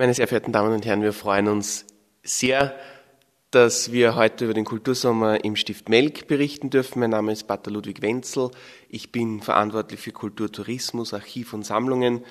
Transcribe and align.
Meine 0.00 0.14
sehr 0.14 0.26
verehrten 0.26 0.50
Damen 0.50 0.72
und 0.72 0.86
Herren, 0.86 1.02
wir 1.02 1.12
freuen 1.12 1.46
uns 1.46 1.84
sehr, 2.22 2.74
dass 3.50 3.92
wir 3.92 4.16
heute 4.16 4.46
über 4.46 4.54
den 4.54 4.64
Kultursommer 4.64 5.44
im 5.44 5.56
Stift 5.56 5.90
Melk 5.90 6.26
berichten 6.26 6.70
dürfen. 6.70 7.00
Mein 7.00 7.10
Name 7.10 7.32
ist 7.32 7.46
Pater 7.46 7.70
Ludwig 7.70 8.00
Wenzel. 8.00 8.50
Ich 8.88 9.12
bin 9.12 9.42
verantwortlich 9.42 10.00
für 10.00 10.12
Kulturtourismus, 10.12 11.12
Archiv 11.12 11.52
und 11.52 11.66
Sammlungen. 11.66 12.24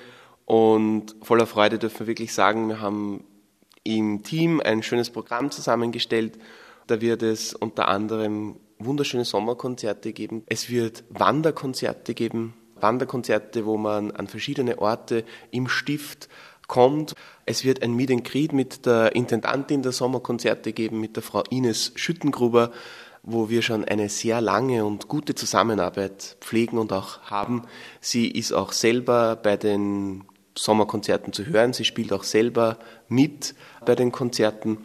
Und 0.46 1.14
voller 1.22 1.46
Freude 1.46 1.78
dürfen 1.78 2.00
wir 2.00 2.06
wirklich 2.08 2.34
sagen, 2.34 2.66
wir 2.66 2.80
haben 2.80 3.22
im 3.84 4.24
Team 4.24 4.60
ein 4.60 4.82
schönes 4.82 5.10
Programm 5.10 5.52
zusammengestellt. 5.52 6.38
Da 6.88 7.00
wird 7.00 7.22
es 7.22 7.54
unter 7.54 7.86
anderem 7.86 8.56
wunderschöne 8.80 9.24
Sommerkonzerte 9.24 10.12
geben. 10.12 10.42
Es 10.46 10.70
wird 10.70 11.04
Wanderkonzerte 11.10 12.14
geben. 12.14 12.54
Wanderkonzerte, 12.74 13.64
wo 13.64 13.76
man 13.76 14.10
an 14.10 14.26
verschiedene 14.26 14.80
Orte 14.80 15.24
im 15.52 15.68
Stift 15.68 16.28
kommt. 16.70 17.14
Es 17.46 17.64
wird 17.64 17.82
ein 17.82 17.94
Meet 17.94 18.12
and 18.12 18.24
Greet 18.24 18.52
mit 18.52 18.86
der 18.86 19.14
Intendantin 19.16 19.82
der 19.82 19.90
Sommerkonzerte 19.90 20.72
geben, 20.72 21.00
mit 21.00 21.16
der 21.16 21.22
Frau 21.22 21.42
Ines 21.50 21.92
Schüttengruber, 21.96 22.70
wo 23.24 23.50
wir 23.50 23.60
schon 23.60 23.84
eine 23.84 24.08
sehr 24.08 24.40
lange 24.40 24.84
und 24.84 25.08
gute 25.08 25.34
Zusammenarbeit 25.34 26.36
pflegen 26.40 26.78
und 26.78 26.92
auch 26.92 27.22
haben. 27.22 27.64
Sie 28.00 28.30
ist 28.30 28.52
auch 28.52 28.70
selber 28.70 29.34
bei 29.34 29.56
den 29.56 30.24
Sommerkonzerten 30.56 31.32
zu 31.32 31.44
hören. 31.44 31.72
Sie 31.72 31.84
spielt 31.84 32.12
auch 32.12 32.24
selber 32.24 32.78
mit 33.08 33.56
bei 33.84 33.96
den 33.96 34.12
Konzerten. 34.12 34.78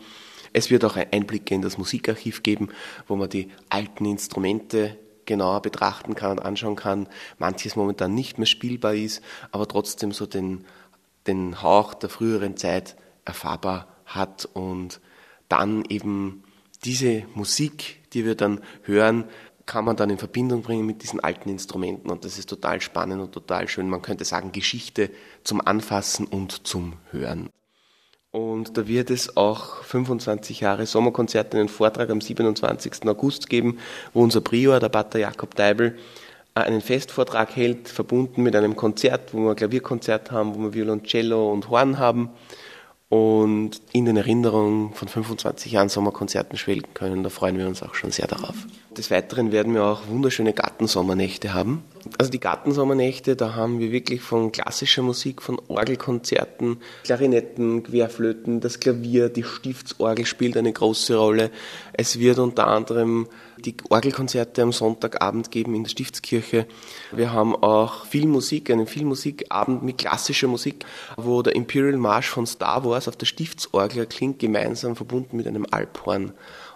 Es 0.54 0.72
wird 0.72 0.86
auch 0.86 0.96
Einblicke 0.96 1.54
in 1.54 1.62
das 1.62 1.78
Musikarchiv 1.78 2.42
geben, 2.42 2.70
wo 3.08 3.16
man 3.16 3.30
die 3.30 3.50
alten 3.70 4.06
Instrumente 4.06 4.98
genauer 5.26 5.62
betrachten 5.62 6.16
kann 6.16 6.32
und 6.32 6.40
anschauen 6.40 6.76
kann. 6.76 7.08
Manches 7.38 7.76
momentan 7.76 8.16
nicht 8.16 8.38
mehr 8.38 8.46
spielbar 8.46 8.96
ist, 8.96 9.22
aber 9.52 9.68
trotzdem 9.68 10.12
so 10.12 10.26
den 10.26 10.66
den 11.28 11.62
Hauch 11.62 11.94
der 11.94 12.10
früheren 12.10 12.58
Zeit 12.58 12.96
erfahrbar 13.26 13.88
hat 14.06 14.48
und 14.54 15.00
dann 15.50 15.84
eben 15.90 16.44
diese 16.84 17.24
Musik, 17.34 18.02
die 18.14 18.26
wir 18.26 18.36
dann 18.36 18.62
hören, 18.84 19.26
kann 19.66 19.86
man 19.86 19.96
dann 19.96 20.12
in 20.12 20.20
Verbindung 20.20 20.62
bringen 20.62 20.86
mit 20.86 21.02
diesen 21.02 21.20
alten 21.20 21.50
Instrumenten 21.50 22.12
und 22.12 22.24
das 22.24 22.38
ist 22.38 22.50
total 22.50 22.82
spannend 22.82 23.22
und 23.22 23.32
total 23.32 23.68
schön. 23.68 23.90
Man 23.90 24.04
könnte 24.04 24.26
sagen 24.26 24.52
Geschichte 24.52 25.10
zum 25.44 25.66
Anfassen 25.66 26.28
und 26.28 26.68
zum 26.68 26.94
Hören. 27.12 27.50
Und 28.30 28.78
da 28.78 28.86
wird 28.88 29.12
es 29.12 29.38
auch 29.38 29.84
25 29.84 30.60
Jahre 30.60 30.86
Sommerkonzerte, 30.86 31.58
einen 31.58 31.70
Vortrag 31.70 32.10
am 32.10 32.20
27. 32.20 33.08
August 33.08 33.50
geben, 33.50 33.80
wo 34.14 34.22
unser 34.22 34.42
Prior, 34.42 34.80
der 34.80 34.90
Pater 34.90 35.20
Jakob 35.20 35.56
Deibel, 35.56 35.98
einen 36.56 36.82
Festvortrag 36.82 37.56
hält, 37.56 37.90
verbunden 37.90 38.42
mit 38.42 38.56
einem 38.56 38.76
Konzert, 38.76 39.34
wo 39.34 39.40
wir 39.40 39.50
ein 39.52 39.56
Klavierkonzert 39.56 40.32
haben, 40.32 40.56
wo 40.56 40.60
wir 40.62 40.74
Violoncello 40.74 41.52
und 41.52 41.70
Horn 41.70 42.00
haben 42.00 42.30
und 43.10 43.82
in 43.92 44.06
den 44.06 44.18
Erinnerungen 44.18 44.94
von 44.94 45.08
25 45.08 45.74
Jahren 45.74 45.90
Sommerkonzerten 45.90 46.58
schwelgen 46.58 46.94
können. 46.94 47.24
Da 47.24 47.30
freuen 47.30 47.58
wir 47.58 47.68
uns 47.68 47.84
auch 47.84 47.94
schon 47.94 48.12
sehr 48.12 48.28
darauf. 48.28 48.56
Des 48.98 49.12
Weiteren 49.12 49.52
werden 49.52 49.74
wir 49.74 49.84
auch 49.84 50.08
wunderschöne 50.08 50.54
Gartensommernächte 50.54 51.54
haben. 51.54 51.84
Also 52.18 52.32
die 52.32 52.40
Gartensommernächte, 52.40 53.36
da 53.36 53.56
haben 53.56 53.80
wir 53.80 53.92
wirklich 53.92 54.22
von 54.22 54.54
klassischer 54.54 55.02
Musik, 55.02 55.42
von 55.42 55.60
Orgelkonzerten, 55.68 56.78
Klarinetten, 57.04 57.84
Querflöten, 57.84 58.62
das 58.62 58.80
Klavier, 58.80 59.28
die 59.28 59.44
Stiftsorgel 59.44 60.26
spielt 60.26 60.56
eine 60.56 60.72
große 60.72 61.18
Rolle. 61.18 61.52
Es 61.94 62.20
wird 62.20 62.40
unter 62.40 62.68
anderem 62.68 63.28
die 63.58 63.76
Orgelkonzerte 63.90 64.62
am 64.62 64.72
Sonntagabend 64.72 65.52
geben 65.52 65.76
in 65.76 65.84
der 65.84 65.90
Stiftskirche. 65.90 66.66
Wir 67.12 67.34
haben 67.34 67.56
auch 67.56 68.06
Filmmusik, 68.06 68.70
einen 68.70 68.88
Filmmusikabend 68.88 69.84
mit 69.84 69.98
klassischer 69.98 70.48
Musik, 70.48 70.86
wo 71.18 71.42
der 71.42 71.56
Imperial 71.56 71.98
March 71.98 72.28
von 72.28 72.46
Star 72.46 72.86
Wars 72.86 73.08
auf 73.08 73.18
der 73.18 73.26
Stiftsorgel 73.26 74.06
klingt, 74.06 74.40
gemeinsam 74.40 74.96
verbunden 74.96 75.36
mit 75.38 75.48
einem 75.48 75.66
Alphorn. 75.70 76.34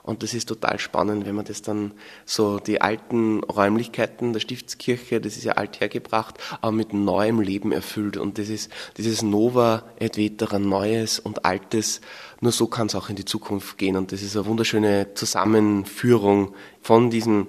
Und 0.09 0.23
das 0.23 0.33
ist 0.33 0.49
total 0.49 0.79
spannend, 0.79 1.27
wenn 1.27 1.35
man 1.35 1.45
das 1.45 1.61
dann 1.61 1.91
so 2.25 2.57
die 2.57 2.81
alten 2.81 3.43
Räumlichkeiten 3.43 4.33
der 4.33 4.39
Stiftskirche, 4.39 5.21
das 5.21 5.37
ist 5.37 5.43
ja 5.43 5.53
alt 5.53 5.79
hergebracht, 5.81 6.39
aber 6.61 6.71
mit 6.71 6.93
neuem 6.93 7.39
Leben 7.39 7.71
erfüllt. 7.71 8.17
Und 8.17 8.39
das 8.39 8.49
ist 8.49 8.71
dieses 8.97 9.21
Nova 9.21 9.83
et 9.99 10.17
vetera, 10.17 10.57
Neues 10.57 11.19
und 11.19 11.45
Altes. 11.45 12.01
Nur 12.41 12.51
so 12.51 12.65
kann 12.65 12.87
es 12.87 12.95
auch 12.95 13.09
in 13.09 13.17
die 13.17 13.25
Zukunft 13.25 13.77
gehen. 13.77 13.97
Und 13.97 14.11
das 14.11 14.23
ist 14.23 14.35
eine 14.35 14.47
wunderschöne 14.47 15.13
Zusammenführung 15.13 16.55
von 16.81 17.11
diesem 17.11 17.45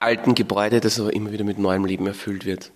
alten 0.00 0.34
Gebäude, 0.34 0.80
das 0.80 0.98
aber 0.98 1.12
immer 1.12 1.30
wieder 1.30 1.44
mit 1.44 1.58
neuem 1.58 1.84
Leben 1.84 2.06
erfüllt 2.06 2.46
wird. 2.46 2.72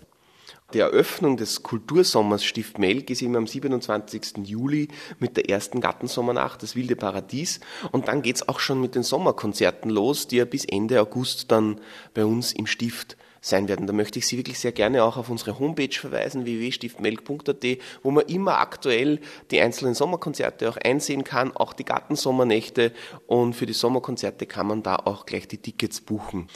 Die 0.75 0.81
Eröffnung 0.81 1.37
des 1.37 1.63
Kultursommers 1.63 2.45
Stift 2.45 2.81
Melk 2.81 3.09
ist 3.11 3.23
immer 3.23 3.39
am 3.39 3.47
27. 3.47 4.39
Juli 4.43 4.89
mit 5.21 5.37
der 5.37 5.49
ersten 5.49 5.81
Gattensommernacht, 5.81 6.61
das 6.61 6.75
Wilde 6.75 6.97
Paradies. 6.97 7.61
Und 7.93 8.09
dann 8.09 8.21
geht's 8.21 8.49
auch 8.49 8.59
schon 8.59 8.81
mit 8.81 8.97
den 8.97 9.05
Sommerkonzerten 9.05 9.93
los, 9.93 10.27
die 10.27 10.39
ja 10.39 10.45
bis 10.45 10.65
Ende 10.65 11.01
August 11.01 11.53
dann 11.53 11.81
bei 12.15 12.25
uns 12.25 12.53
im 12.53 12.67
Stift 12.67 13.17
sein 13.41 13.69
werden. 13.69 13.87
Da 13.87 13.93
möchte 13.93 14.19
ich 14.19 14.27
Sie 14.27 14.39
wirklich 14.39 14.59
sehr 14.59 14.73
gerne 14.73 15.05
auch 15.05 15.17
auf 15.17 15.31
unsere 15.31 15.61
Homepage 15.61 15.97
verweisen, 15.97 16.45
www.stiftmelk.at, 16.45 17.65
wo 18.03 18.11
man 18.11 18.27
immer 18.27 18.59
aktuell 18.59 19.21
die 19.53 19.61
einzelnen 19.61 19.95
Sommerkonzerte 19.95 20.69
auch 20.69 20.79
einsehen 20.79 21.23
kann, 21.23 21.57
auch 21.57 21.75
die 21.75 21.85
Gartensommernächte. 21.85 22.93
Und 23.29 23.55
für 23.55 23.67
die 23.67 23.73
Sommerkonzerte 23.73 24.47
kann 24.47 24.67
man 24.67 24.83
da 24.83 24.97
auch 24.97 25.27
gleich 25.27 25.47
die 25.47 25.59
Tickets 25.59 26.01
buchen. 26.01 26.49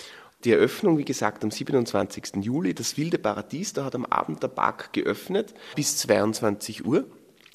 Die 0.45 0.53
Eröffnung, 0.53 0.97
wie 0.97 1.05
gesagt, 1.05 1.45
am 1.45 1.51
27. 1.51 2.37
Juli, 2.43 2.73
das 2.73 2.97
wilde 2.97 3.19
Paradies, 3.19 3.75
da 3.75 3.85
hat 3.85 3.95
am 3.95 4.07
Abend 4.07 4.43
der 4.43 4.49
Park 4.49 4.93
geöffnet 4.95 5.53
bis 5.77 5.99
22 5.99 6.87
Uhr. 6.87 7.05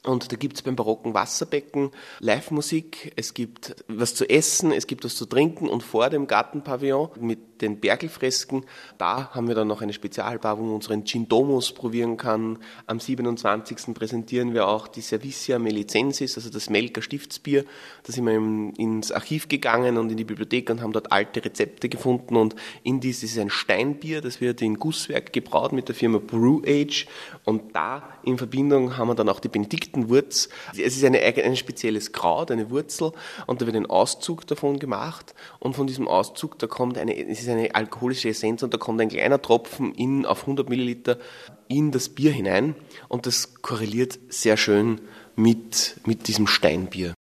Und 0.05 0.31
da 0.31 0.35
gibt's 0.35 0.61
beim 0.61 0.75
barocken 0.75 1.13
Wasserbecken 1.13 1.91
Live-Musik, 2.19 3.13
es 3.15 3.33
gibt 3.33 3.75
was 3.87 4.13
zu 4.13 4.29
essen, 4.29 4.71
es 4.71 4.85
gibt 4.85 5.03
was 5.03 5.15
zu 5.15 5.25
trinken 5.25 5.67
und 5.67 5.81
vor 5.81 6.09
dem 6.09 6.27
Gartenpavillon 6.27 7.09
mit 7.19 7.61
den 7.61 7.79
Bergelfresken, 7.79 8.65
da 8.97 9.31
haben 9.33 9.47
wir 9.47 9.55
dann 9.55 9.67
noch 9.67 9.81
eine 9.81 9.93
Spezialbar, 9.93 10.59
wo 10.59 10.63
man 10.63 10.75
unseren 10.75 11.05
Gin 11.05 11.27
Domus 11.27 11.71
probieren 11.71 12.17
kann. 12.17 12.59
Am 12.85 12.99
27. 12.99 13.93
präsentieren 13.93 14.53
wir 14.53 14.67
auch 14.67 14.87
die 14.87 15.01
Servicia 15.01 15.57
Melicensis, 15.59 16.35
also 16.35 16.49
das 16.49 16.69
Melker 16.69 17.01
Stiftsbier. 17.01 17.65
Da 18.03 18.11
sind 18.11 18.25
wir 18.25 18.35
ins 18.35 19.11
Archiv 19.11 19.47
gegangen 19.47 19.97
und 19.97 20.09
in 20.09 20.17
die 20.17 20.23
Bibliothek 20.23 20.69
und 20.69 20.81
haben 20.81 20.91
dort 20.91 21.11
alte 21.11 21.43
Rezepte 21.43 21.89
gefunden 21.89 22.35
und 22.35 22.55
in 22.83 22.99
dies 22.99 23.23
ist 23.23 23.37
ein 23.37 23.49
Steinbier, 23.49 24.21
das 24.21 24.41
wird 24.41 24.61
in 24.61 24.77
Gusswerk 24.77 25.33
gebraut 25.33 25.71
mit 25.71 25.87
der 25.87 25.95
Firma 25.95 26.19
Brew 26.19 26.61
Age 26.65 27.07
und 27.43 27.75
da 27.75 28.09
in 28.23 28.37
Verbindung 28.37 28.97
haben 28.97 29.07
wir 29.07 29.15
dann 29.15 29.29
auch 29.29 29.39
die 29.39 29.47
Benedikten 29.47 29.94
Wurz. 30.09 30.49
Es 30.73 30.95
ist 30.95 31.03
eine, 31.03 31.21
ein 31.21 31.55
spezielles 31.55 32.11
Kraut, 32.11 32.49
eine 32.51 32.69
Wurzel, 32.69 33.11
und 33.45 33.61
da 33.61 33.65
wird 33.65 33.75
ein 33.75 33.85
Auszug 33.85 34.47
davon 34.47 34.79
gemacht. 34.79 35.35
Und 35.59 35.75
von 35.75 35.85
diesem 35.85 36.07
Auszug, 36.07 36.57
da 36.57 36.67
kommt 36.67 36.97
eine, 36.97 37.15
es 37.15 37.41
ist 37.41 37.49
eine 37.49 37.75
alkoholische 37.75 38.29
Essenz, 38.29 38.63
und 38.63 38.73
da 38.73 38.77
kommt 38.77 38.99
ein 39.01 39.09
kleiner 39.09 39.41
Tropfen 39.41 39.93
in, 39.93 40.25
auf 40.25 40.41
100 40.41 40.69
Milliliter 40.69 41.19
in 41.67 41.91
das 41.91 42.09
Bier 42.09 42.31
hinein. 42.31 42.75
Und 43.07 43.27
das 43.27 43.61
korreliert 43.61 44.17
sehr 44.29 44.57
schön 44.57 45.01
mit, 45.35 45.97
mit 46.05 46.27
diesem 46.27 46.47
Steinbier. 46.47 47.13